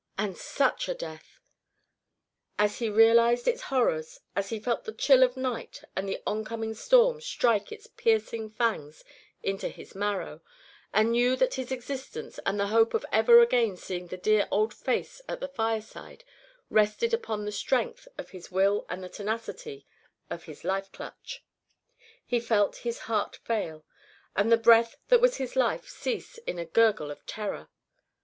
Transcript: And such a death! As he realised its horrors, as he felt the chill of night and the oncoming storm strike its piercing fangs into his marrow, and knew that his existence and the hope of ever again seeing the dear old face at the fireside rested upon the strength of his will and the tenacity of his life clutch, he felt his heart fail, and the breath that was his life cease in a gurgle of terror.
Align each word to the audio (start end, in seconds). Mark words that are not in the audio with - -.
And 0.17 0.35
such 0.35 0.89
a 0.89 0.95
death! 0.95 1.39
As 2.57 2.79
he 2.79 2.89
realised 2.89 3.47
its 3.47 3.61
horrors, 3.61 4.19
as 4.35 4.49
he 4.49 4.59
felt 4.59 4.85
the 4.85 4.91
chill 4.93 5.21
of 5.21 5.37
night 5.37 5.83
and 5.95 6.09
the 6.09 6.23
oncoming 6.25 6.73
storm 6.73 7.21
strike 7.21 7.71
its 7.71 7.85
piercing 7.85 8.49
fangs 8.49 9.03
into 9.43 9.69
his 9.69 9.93
marrow, 9.93 10.41
and 10.91 11.11
knew 11.11 11.35
that 11.35 11.53
his 11.53 11.71
existence 11.71 12.39
and 12.47 12.59
the 12.59 12.69
hope 12.69 12.95
of 12.95 13.05
ever 13.11 13.43
again 13.43 13.77
seeing 13.77 14.07
the 14.07 14.17
dear 14.17 14.47
old 14.49 14.73
face 14.73 15.21
at 15.29 15.39
the 15.39 15.47
fireside 15.47 16.23
rested 16.71 17.13
upon 17.13 17.45
the 17.45 17.51
strength 17.51 18.07
of 18.17 18.31
his 18.31 18.49
will 18.49 18.87
and 18.89 19.03
the 19.03 19.09
tenacity 19.09 19.85
of 20.31 20.45
his 20.45 20.63
life 20.63 20.91
clutch, 20.91 21.43
he 22.25 22.39
felt 22.39 22.77
his 22.77 23.01
heart 23.01 23.35
fail, 23.43 23.85
and 24.35 24.51
the 24.51 24.57
breath 24.57 24.95
that 25.09 25.21
was 25.21 25.37
his 25.37 25.55
life 25.55 25.87
cease 25.87 26.39
in 26.47 26.57
a 26.57 26.65
gurgle 26.65 27.11
of 27.11 27.23
terror. 27.27 27.69